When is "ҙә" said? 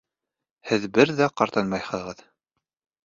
1.19-1.27